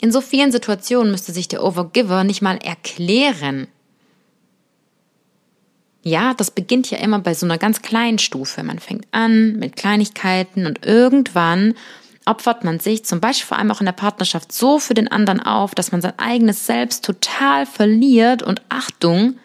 [0.00, 3.68] In so vielen Situationen müsste sich der Overgiver nicht mal erklären.
[6.02, 8.62] Ja, das beginnt ja immer bei so einer ganz kleinen Stufe.
[8.62, 11.74] Man fängt an mit Kleinigkeiten und irgendwann
[12.30, 15.40] opfert man sich zum Beispiel vor allem auch in der Partnerschaft so für den anderen
[15.40, 19.36] auf, dass man sein eigenes Selbst total verliert und Achtung,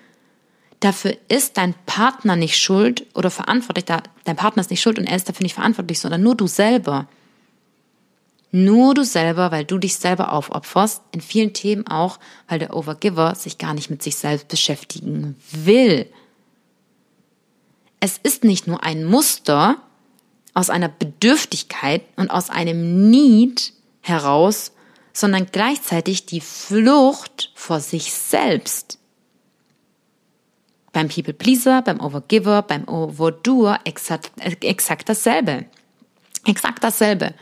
[0.81, 5.15] dafür ist dein Partner nicht schuld oder verantwortlich, dein Partner ist nicht schuld und er
[5.15, 7.07] ist dafür nicht verantwortlich, sondern nur du selber.
[8.51, 13.33] Nur du selber, weil du dich selber aufopferst, in vielen Themen auch, weil der Overgiver
[13.33, 16.05] sich gar nicht mit sich selbst beschäftigen will.
[17.99, 19.77] Es ist nicht nur ein Muster,
[20.55, 24.71] aus einer Bedürftigkeit und aus einem Need heraus,
[25.13, 28.97] sondern gleichzeitig die Flucht vor sich selbst.
[30.93, 34.31] Beim People Pleaser, beim Overgiver, beim Overdoer exakt,
[34.63, 35.65] exakt dasselbe.
[36.45, 37.33] Exakt dasselbe.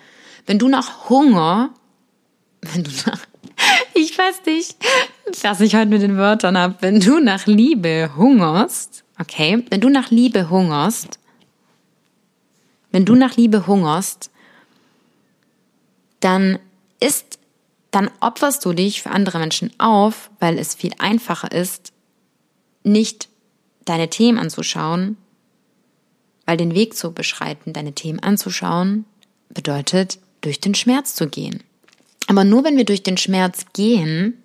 [0.47, 1.69] Wenn du nach Hunger,
[2.61, 3.19] wenn du nach,
[3.93, 4.75] ich weiß nicht,
[5.43, 9.89] was ich heute mit den Wörtern habe, wenn du nach Liebe hungerst, okay, wenn du
[9.89, 11.19] nach Liebe hungerst,
[12.93, 14.29] wenn du nach Liebe hungerst,
[16.19, 16.59] dann
[17.01, 17.39] ist,
[17.91, 21.91] dann opferst du dich für andere Menschen auf, weil es viel einfacher ist,
[22.83, 23.27] nicht
[23.83, 25.17] deine Themen anzuschauen,
[26.45, 29.05] weil den Weg zu beschreiten, deine Themen anzuschauen,
[29.49, 31.63] bedeutet, durch den Schmerz zu gehen.
[32.27, 34.37] Aber nur wenn wir durch den Schmerz gehen,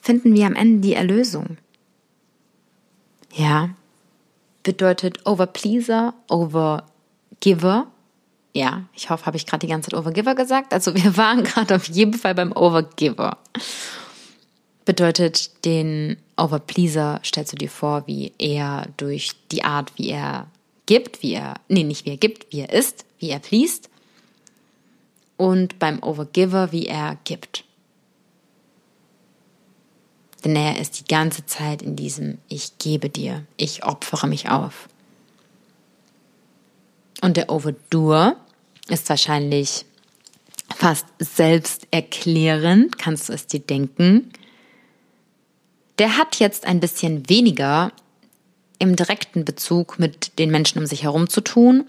[0.00, 1.56] finden wir am Ende die Erlösung.
[3.32, 3.70] Ja,
[4.62, 6.91] bedeutet Overpleaser, over
[7.42, 7.88] Overgiver.
[8.54, 10.72] Ja, ich hoffe, habe ich gerade die ganze Zeit Overgiver gesagt.
[10.72, 13.38] Also wir waren gerade auf jeden Fall beim Overgiver.
[14.84, 20.48] Bedeutet, den Overpleaser stellst du dir vor, wie er durch die Art, wie er
[20.86, 23.88] gibt, wie er, nee, nicht wie er gibt, wie er ist, wie er pleased.
[25.36, 27.64] Und beim Overgiver, wie er gibt.
[30.44, 34.88] Denn er ist die ganze Zeit in diesem Ich gebe dir, ich opfere mich auf.
[37.22, 38.36] Und der Overdoer
[38.88, 39.86] ist wahrscheinlich
[40.76, 44.32] fast selbsterklärend, kannst du es dir denken.
[45.98, 47.92] Der hat jetzt ein bisschen weniger
[48.80, 51.84] im direkten Bezug mit den Menschen um sich herum zu tun,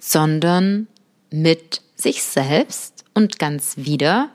[0.00, 0.86] sondern
[1.30, 4.28] mit sich selbst und ganz wieder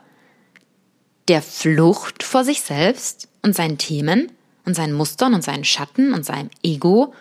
[1.28, 4.32] der Flucht vor sich selbst und seinen Themen
[4.64, 7.14] und seinen Mustern und seinen Schatten und seinem Ego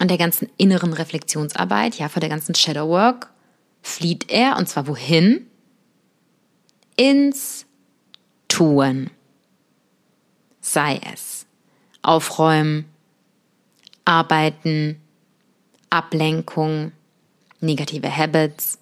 [0.00, 3.30] und der ganzen inneren Reflexionsarbeit, ja, vor der ganzen Shadowwork,
[3.82, 5.46] flieht er, und zwar wohin?
[6.96, 7.66] Ins
[8.48, 9.10] Tun.
[10.60, 11.46] Sei es
[12.02, 12.86] aufräumen,
[14.04, 15.00] arbeiten,
[15.90, 16.92] Ablenkung,
[17.60, 18.78] negative Habits,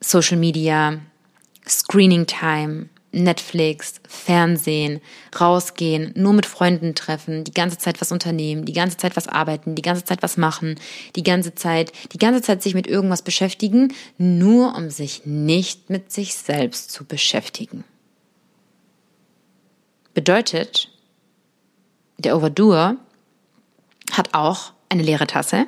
[0.00, 1.00] Social Media,
[1.66, 5.00] Screening Time, Netflix, Fernsehen,
[5.38, 9.74] rausgehen, nur mit Freunden treffen, die ganze Zeit was unternehmen, die ganze Zeit was arbeiten,
[9.74, 10.78] die ganze Zeit was machen,
[11.16, 16.12] die ganze Zeit, die ganze Zeit sich mit irgendwas beschäftigen, nur um sich nicht mit
[16.12, 17.84] sich selbst zu beschäftigen.
[20.14, 20.90] Bedeutet,
[22.18, 22.96] der Overdoer
[24.12, 25.66] hat auch eine leere Tasse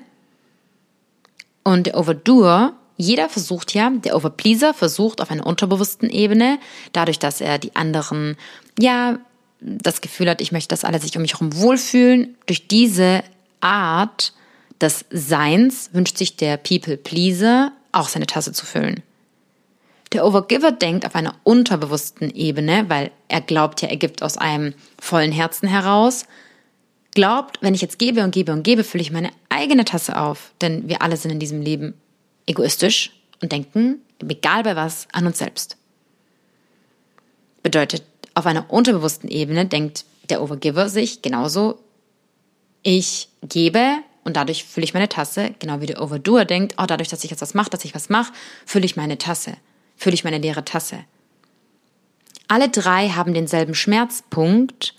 [1.64, 6.59] und der Overdoer jeder versucht ja, der Overpleaser versucht auf einer unterbewussten Ebene,
[6.92, 8.37] dadurch, dass er die anderen,
[8.78, 9.18] ja,
[9.61, 13.22] das Gefühl hat, ich möchte, dass alle sich um mich herum wohlfühlen, durch diese
[13.61, 14.33] Art
[14.81, 19.02] des Seins wünscht sich der People Pleaser auch seine Tasse zu füllen.
[20.12, 24.74] Der Overgiver denkt auf einer unterbewussten Ebene, weil er glaubt ja, er gibt aus einem
[25.00, 26.26] vollen Herzen heraus,
[27.14, 30.52] glaubt, wenn ich jetzt gebe und gebe und gebe, fülle ich meine eigene Tasse auf,
[30.61, 31.94] denn wir alle sind in diesem Leben
[32.46, 35.76] egoistisch und denken, egal bei was, an uns selbst.
[37.62, 38.02] Bedeutet,
[38.35, 41.78] auf einer unterbewussten Ebene denkt der Overgiver sich genauso,
[42.83, 47.09] ich gebe und dadurch fülle ich meine Tasse, genau wie der Overdoer denkt, oh, dadurch,
[47.09, 48.33] dass ich jetzt was mache, dass ich was mache,
[48.66, 49.57] fülle ich meine Tasse,
[49.96, 51.05] fülle ich meine leere Tasse.
[52.48, 54.94] Alle drei haben denselben Schmerzpunkt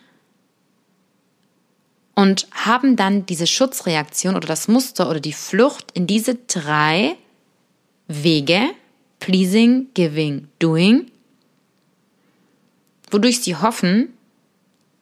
[2.16, 7.16] und haben dann diese Schutzreaktion oder das Muster oder die Flucht in diese drei
[8.08, 8.70] Wege,
[9.20, 11.12] pleasing, giving, doing,
[13.10, 14.14] wodurch sie hoffen,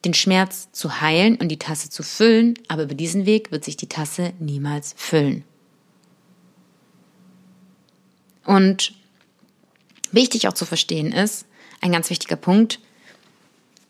[0.04, 3.76] den Schmerz zu heilen und die Tasse zu füllen, aber über diesen Weg wird sich
[3.76, 5.44] die Tasse niemals füllen.
[8.44, 8.94] Und
[10.10, 11.46] wichtig auch zu verstehen ist,
[11.80, 12.80] ein ganz wichtiger Punkt,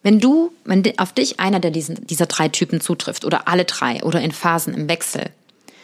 [0.02, 4.02] wenn du, wenn auf dich einer der diesen, dieser drei Typen zutrifft oder alle drei
[4.02, 5.30] oder in Phasen im Wechsel,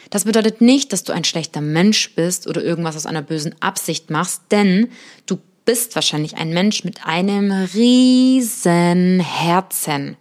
[0.09, 4.09] das bedeutet nicht, dass du ein schlechter Mensch bist oder irgendwas aus einer bösen Absicht
[4.09, 4.89] machst, denn
[5.25, 10.17] du bist wahrscheinlich ein Mensch mit einem riesen Herzen.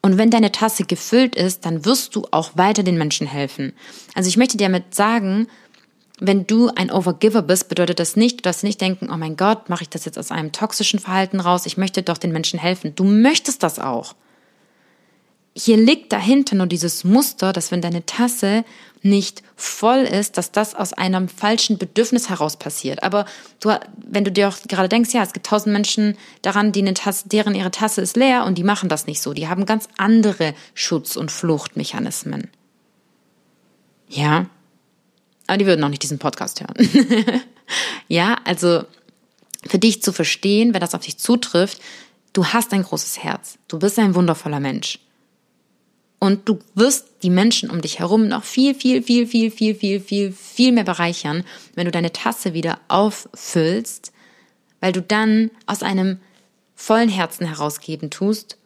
[0.00, 3.72] Und wenn deine Tasse gefüllt ist, dann wirst du auch weiter den Menschen helfen.
[4.14, 5.46] Also ich möchte dir damit sagen,
[6.20, 9.82] wenn du ein Overgiver bist, bedeutet das nicht, du nicht denken, oh mein Gott, mache
[9.82, 12.94] ich das jetzt aus einem toxischen Verhalten raus, ich möchte doch den Menschen helfen.
[12.94, 14.14] Du möchtest das auch
[15.56, 18.64] hier liegt dahinter nur dieses Muster, dass wenn deine Tasse
[19.02, 23.02] nicht voll ist, dass das aus einem falschen Bedürfnis heraus passiert.
[23.02, 23.26] Aber
[23.60, 26.94] du, wenn du dir auch gerade denkst, ja, es gibt tausend Menschen daran, die eine
[26.94, 29.34] Tasse, deren ihre Tasse ist leer und die machen das nicht so.
[29.34, 32.50] Die haben ganz andere Schutz- und Fluchtmechanismen.
[34.08, 34.46] Ja.
[35.46, 36.88] Aber die würden noch nicht diesen Podcast hören.
[38.08, 38.84] ja, also
[39.66, 41.80] für dich zu verstehen, wenn das auf dich zutrifft,
[42.32, 43.58] du hast ein großes Herz.
[43.68, 44.98] Du bist ein wundervoller Mensch.
[46.18, 50.00] Und du wirst die Menschen um dich herum noch viel, viel, viel, viel, viel, viel,
[50.00, 54.12] viel, viel mehr bereichern, wenn du deine Tasse wieder auffüllst,
[54.80, 56.18] weil du dann aus einem
[56.74, 58.56] vollen Herzen herausgeben tust,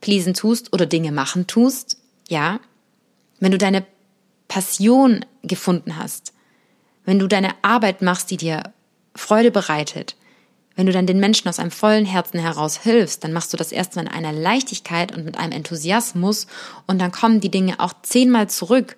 [0.00, 2.60] pleasen tust oder Dinge machen tust, ja.
[3.40, 3.84] Wenn du deine
[4.48, 6.32] Passion gefunden hast,
[7.04, 8.72] wenn du deine Arbeit machst, die dir
[9.14, 10.16] Freude bereitet,
[10.74, 13.72] wenn du dann den Menschen aus einem vollen Herzen heraus hilfst, dann machst du das
[13.72, 16.46] erstmal in einer Leichtigkeit und mit einem Enthusiasmus
[16.86, 18.96] und dann kommen die Dinge auch zehnmal zurück,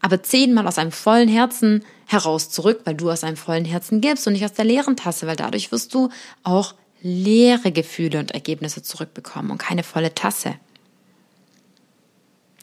[0.00, 4.26] aber zehnmal aus einem vollen Herzen heraus zurück, weil du aus einem vollen Herzen gibst
[4.26, 6.08] und nicht aus der leeren Tasse, weil dadurch wirst du
[6.42, 10.54] auch leere Gefühle und Ergebnisse zurückbekommen und keine volle Tasse.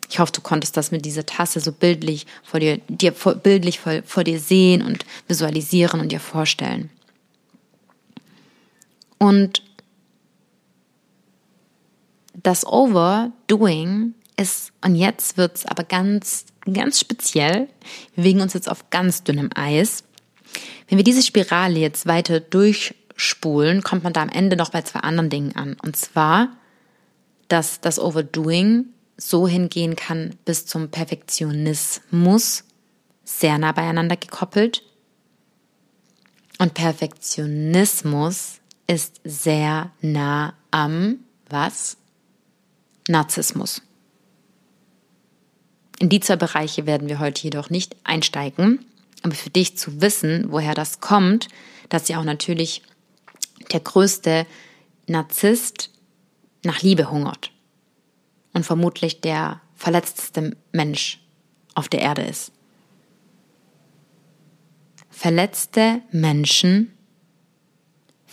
[0.10, 4.02] Ich hoffe, du konntest das mit dieser Tasse so bildlich vor dir, dir bildlich vor,
[4.06, 6.90] vor dir sehen und visualisieren und dir vorstellen.
[9.20, 9.62] Und
[12.34, 17.68] das Overdoing ist, und jetzt wird es aber ganz, ganz speziell,
[18.16, 20.04] wir bewegen uns jetzt auf ganz dünnem Eis.
[20.88, 25.02] Wenn wir diese Spirale jetzt weiter durchspulen, kommt man da am Ende noch bei zwei
[25.02, 25.76] anderen Dingen an.
[25.84, 26.58] Und zwar,
[27.50, 28.86] dass das Overdoing
[29.17, 32.63] so hingehen kann bis zum Perfektionismus,
[33.26, 34.84] sehr nah beieinander gekoppelt.
[36.58, 38.59] Und Perfektionismus
[38.90, 41.98] ist sehr nah am was?
[43.08, 43.83] Narzissmus.
[46.00, 48.85] In die zwei Bereiche werden wir heute jedoch nicht einsteigen.
[49.21, 51.50] Aber für dich zu wissen, woher das kommt,
[51.90, 52.81] dass ja auch natürlich
[53.71, 54.48] der größte
[55.08, 55.92] Narzisst
[56.63, 57.52] nach Liebe hungert
[58.54, 61.19] und vermutlich der verletzteste Mensch
[61.75, 62.52] auf der Erde ist.
[65.10, 66.94] Verletzte Menschen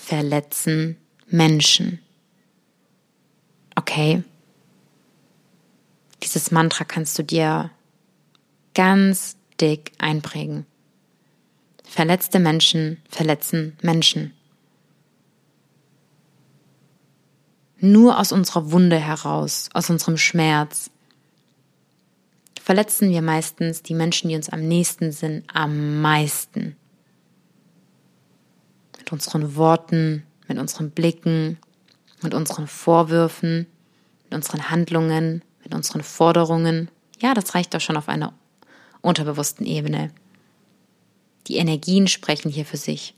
[0.07, 0.97] verletzen
[1.27, 1.99] Menschen.
[3.75, 4.23] Okay?
[6.23, 7.73] Dieses Mantra kannst du dir
[8.75, 10.65] ganz dick einprägen.
[11.83, 14.33] Verletzte Menschen verletzen Menschen.
[17.81, 20.89] Nur aus unserer Wunde heraus, aus unserem Schmerz,
[22.63, 26.77] verletzen wir meistens die Menschen, die uns am nächsten sind, am meisten.
[29.07, 31.59] Mit unseren Worten, mit unseren Blicken,
[32.23, 33.67] mit unseren Vorwürfen,
[34.25, 36.91] mit unseren Handlungen, mit unseren Forderungen.
[37.21, 38.35] Ja, das reicht doch schon auf einer
[39.03, 40.11] unterbewussten Ebene.
[41.47, 43.15] Die Energien sprechen hier für sich.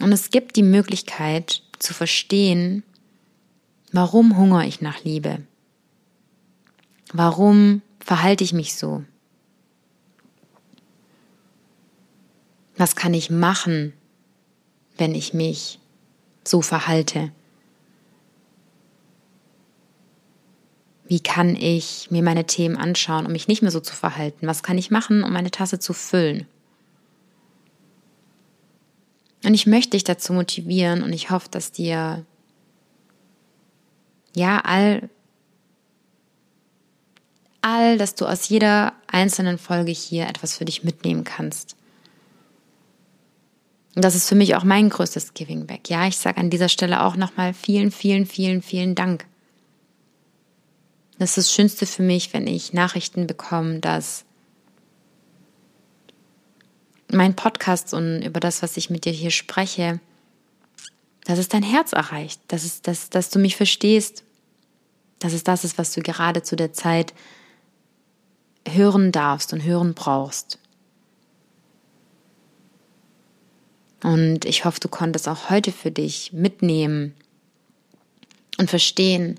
[0.00, 2.82] Und es gibt die Möglichkeit zu verstehen,
[3.92, 5.42] warum hungere ich nach Liebe?
[7.12, 9.04] Warum verhalte ich mich so?
[12.76, 13.92] Was kann ich machen,
[14.96, 15.78] wenn ich mich
[16.44, 17.32] so verhalte?
[21.06, 24.46] Wie kann ich mir meine Themen anschauen, um mich nicht mehr so zu verhalten?
[24.46, 26.46] Was kann ich machen, um meine Tasse zu füllen?
[29.44, 32.24] Und ich möchte dich dazu motivieren und ich hoffe, dass dir
[34.34, 35.10] ja all
[37.60, 41.76] all, dass du aus jeder einzelnen Folge hier etwas für dich mitnehmen kannst.
[43.94, 45.90] Und das ist für mich auch mein größtes Giving Back.
[45.90, 49.26] Ja, ich sage an dieser Stelle auch nochmal vielen, vielen, vielen, vielen Dank.
[51.18, 54.24] Das ist das Schönste für mich, wenn ich Nachrichten bekomme, dass
[57.10, 60.00] mein Podcast und über das, was ich mit dir hier spreche,
[61.24, 64.24] dass es dein Herz erreicht, dass, es, dass, dass du mich verstehst,
[65.18, 67.14] dass es das ist, was du gerade zu der Zeit
[68.68, 70.58] hören darfst und hören brauchst.
[74.02, 77.14] Und ich hoffe, du konntest auch heute für dich mitnehmen
[78.58, 79.38] und verstehen,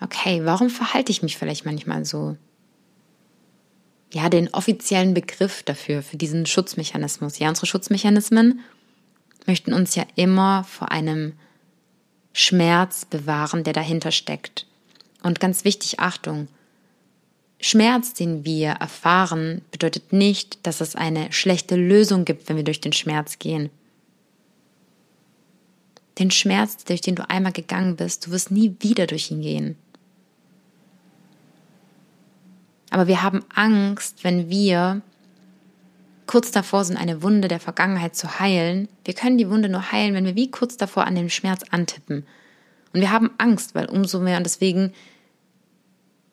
[0.00, 2.36] okay, warum verhalte ich mich vielleicht manchmal so?
[4.12, 7.38] Ja, den offiziellen Begriff dafür, für diesen Schutzmechanismus.
[7.38, 8.60] Ja, unsere Schutzmechanismen
[9.46, 11.34] möchten uns ja immer vor einem
[12.32, 14.66] Schmerz bewahren, der dahinter steckt.
[15.22, 16.48] Und ganz wichtig, Achtung,
[17.60, 22.80] Schmerz, den wir erfahren, bedeutet nicht, dass es eine schlechte Lösung gibt, wenn wir durch
[22.80, 23.70] den Schmerz gehen.
[26.18, 29.76] Den Schmerz, durch den du einmal gegangen bist, du wirst nie wieder durch ihn gehen.
[32.90, 35.02] Aber wir haben Angst, wenn wir
[36.26, 38.88] kurz davor sind, eine Wunde der Vergangenheit zu heilen.
[39.04, 42.24] Wir können die Wunde nur heilen, wenn wir wie kurz davor an den Schmerz antippen.
[42.92, 44.92] Und wir haben Angst, weil umso mehr und deswegen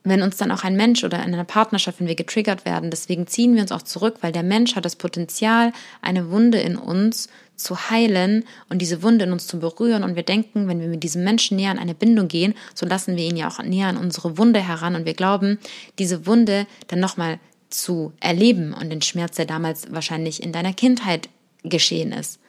[0.06, 3.28] wenn uns dann auch ein Mensch oder in einer Partnerschaft, wenn wir getriggert werden, deswegen
[3.28, 7.28] ziehen wir uns auch zurück, weil der Mensch hat das Potenzial, eine Wunde in uns
[7.56, 10.03] zu heilen und diese Wunde in uns zu berühren.
[10.03, 13.16] Und wir denken, wenn wir mit diesem Menschen näher an eine Bindung gehen, so lassen
[13.16, 15.60] wir ihn ja auch näher an unsere Wunde heran und wir glauben,
[15.97, 17.39] diese Wunde dann nochmal
[17.70, 21.30] zu erleben und den Schmerz, der damals wahrscheinlich in deiner Kindheit
[21.64, 22.39] geschehen ist.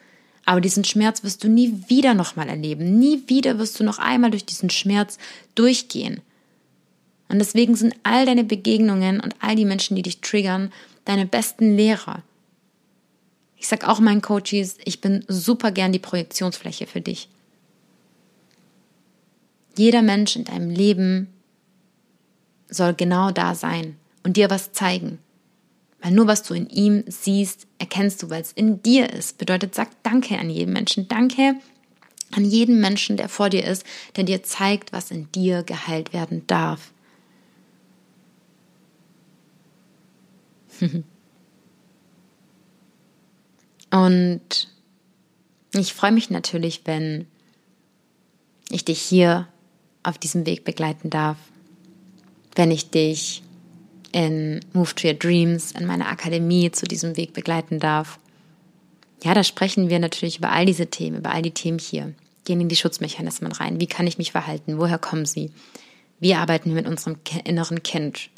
[0.45, 2.99] Aber diesen Schmerz wirst du nie wieder nochmal erleben.
[2.99, 5.17] Nie wieder wirst du noch einmal durch diesen Schmerz
[5.55, 6.21] durchgehen.
[7.29, 10.71] Und deswegen sind all deine Begegnungen und all die Menschen, die dich triggern,
[11.05, 12.23] deine besten Lehrer.
[13.57, 17.27] Ich sag auch meinen Coaches, ich bin super gern die Projektionsfläche für dich.
[19.75, 21.27] Jeder Mensch in deinem Leben
[22.69, 25.19] soll genau da sein und dir was zeigen.
[26.01, 29.37] Weil nur was du in ihm siehst, erkennst du, weil es in dir ist.
[29.37, 31.07] Bedeutet, sag Danke an jeden Menschen.
[31.07, 31.55] Danke
[32.31, 36.45] an jeden Menschen, der vor dir ist, der dir zeigt, was in dir geheilt werden
[36.47, 36.91] darf.
[43.91, 44.67] Und
[45.73, 47.27] ich freue mich natürlich, wenn
[48.69, 49.47] ich dich hier
[50.03, 51.37] auf diesem Weg begleiten darf,
[52.55, 53.43] wenn ich dich
[54.11, 58.19] in Move to Your Dreams, in meiner Akademie zu diesem Weg begleiten darf.
[59.23, 62.13] Ja, da sprechen wir natürlich über all diese Themen, über all die Themen hier.
[62.45, 63.79] Gehen in die Schutzmechanismen rein.
[63.79, 64.77] Wie kann ich mich verhalten?
[64.77, 65.51] Woher kommen sie?
[66.19, 68.29] Wie arbeiten wir mit unserem inneren Kind?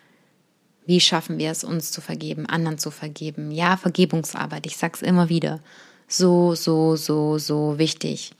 [0.89, 3.51] Wie schaffen wir es, uns zu vergeben, anderen zu vergeben?
[3.51, 5.59] Ja, Vergebungsarbeit, ich sag's immer wieder.
[6.07, 8.31] So, so, so, so wichtig.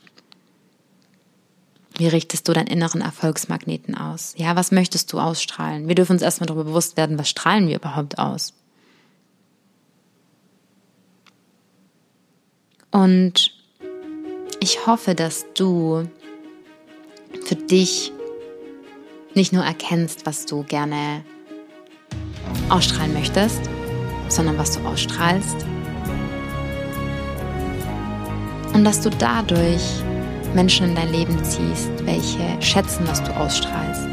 [1.96, 4.34] Wie richtest du deinen inneren Erfolgsmagneten aus?
[4.36, 5.86] Ja, was möchtest du ausstrahlen?
[5.86, 8.52] Wir dürfen uns erstmal darüber bewusst werden, was strahlen wir überhaupt aus?
[12.90, 13.54] Und
[14.58, 16.10] ich hoffe, dass du
[17.44, 18.10] für dich
[19.34, 21.24] nicht nur erkennst, was du gerne
[22.68, 23.60] ausstrahlen möchtest,
[24.28, 25.66] sondern was du ausstrahlst.
[28.72, 30.02] Und dass du dadurch
[30.54, 34.06] Menschen in dein Leben ziehst, welche schätzen, was du ausstrahlst.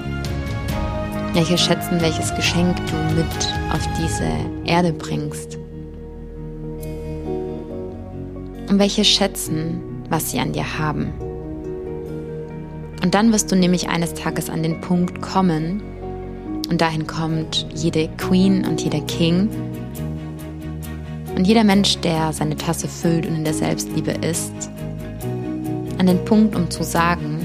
[1.34, 3.26] Welche schätzen, welches Geschenk du mit
[3.72, 4.30] auf diese
[4.66, 5.58] Erde bringst.
[8.70, 11.14] Und welche schätzen, was sie an dir haben.
[13.04, 15.82] Und dann wirst du nämlich eines Tages an den Punkt kommen,
[16.70, 19.50] und dahin kommt jede Queen und jeder King
[21.36, 24.54] und jeder Mensch, der seine Tasse füllt und in der Selbstliebe ist,
[25.98, 27.38] an den Punkt, um zu sagen,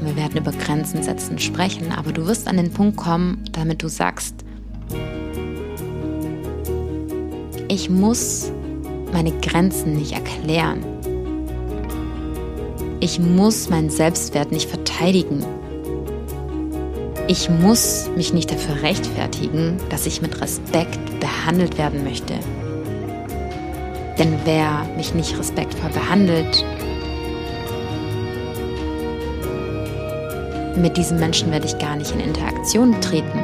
[0.00, 3.88] wir werden über Grenzen setzen sprechen, aber du wirst an den Punkt kommen, damit du
[3.88, 4.34] sagst,
[7.68, 8.50] ich muss
[9.12, 10.84] meine Grenzen nicht erklären.
[13.00, 15.44] Ich muss meinen Selbstwert nicht verteidigen.
[17.30, 22.34] Ich muss mich nicht dafür rechtfertigen, dass ich mit Respekt behandelt werden möchte.
[24.18, 26.64] Denn wer mich nicht respektvoll behandelt,
[30.76, 33.38] mit diesem Menschen werde ich gar nicht in Interaktion treten.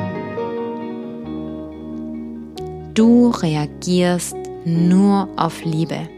[2.95, 4.35] Du reagierst
[4.65, 6.09] nur auf Liebe.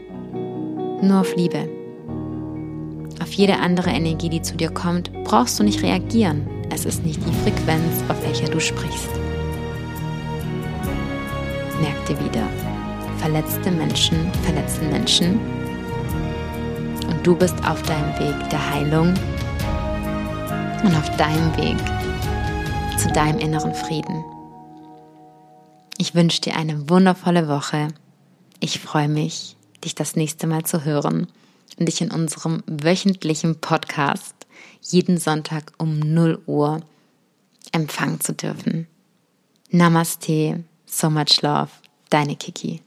[1.03, 1.69] Nur auf Liebe.
[3.21, 6.58] Auf jede andere Energie, die zu dir kommt, brauchst du nicht reagieren.
[6.71, 9.09] Es ist nicht die Frequenz, auf welcher du sprichst.
[11.81, 12.47] Merk dir wieder,
[13.17, 15.39] verletzte Menschen verletzen Menschen
[17.07, 19.13] und du bist auf deinem Weg der Heilung
[20.83, 21.77] und auf deinem Weg
[22.97, 24.23] zu deinem inneren Frieden.
[25.97, 27.89] Ich wünsche dir eine wundervolle Woche.
[28.59, 31.27] Ich freue mich, dich das nächste Mal zu hören
[31.77, 34.38] und dich in unserem wöchentlichen Podcast
[34.81, 36.81] jeden Sonntag um 0 Uhr
[37.71, 38.87] empfangen zu dürfen.
[39.71, 41.69] Namaste, so much love,
[42.09, 42.81] deine Kiki.